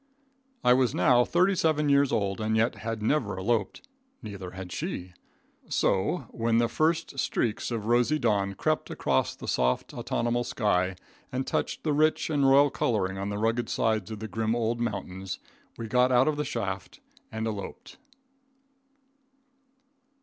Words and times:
I 0.63 0.73
was 0.73 0.95
now 0.95 1.23
thirty 1.23 1.53
seven 1.53 1.87
years 1.87 2.11
old, 2.11 2.41
and 2.41 2.57
yet 2.57 2.73
had 2.77 3.03
never 3.03 3.37
eloped. 3.37 3.87
Neither 4.23 4.49
had 4.49 4.71
she. 4.71 5.13
So, 5.69 6.25
when 6.31 6.57
the 6.57 6.67
first 6.67 7.19
streaks 7.19 7.69
of 7.69 7.85
rosy 7.85 8.17
dawn 8.17 8.55
crept 8.55 8.89
across 8.89 9.35
the 9.35 9.47
soft, 9.47 9.93
autumnal 9.93 10.43
sky 10.43 10.95
and 11.31 11.45
touched 11.45 11.83
the 11.83 11.93
rich 11.93 12.31
and 12.31 12.49
royal 12.49 12.71
coloring 12.71 13.19
on 13.19 13.29
the 13.29 13.37
rugged 13.37 13.69
sides 13.69 14.09
of 14.09 14.17
the 14.17 14.27
grim 14.27 14.55
old 14.55 14.79
mountains, 14.79 15.37
we 15.77 15.85
got 15.87 16.11
out 16.11 16.27
of 16.27 16.35
the 16.35 16.45
shaft 16.45 16.99
and 17.31 17.45
eloped. 17.45 17.97